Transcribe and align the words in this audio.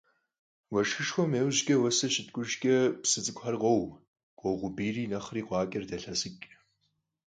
Уэшхышхуэм 0.71 1.31
иужькӀэ, 1.39 1.75
уэсыр 1.77 2.11
щыткӀужкӀэ 2.15 2.75
псы 3.01 3.19
цӀыкӀухэр 3.25 3.55
къоу, 3.61 3.83
къоукъубийри 4.39 5.03
нэхъри 5.11 5.41
къуакӀэр 5.47 5.83
далъэсыкӀ. 5.89 6.47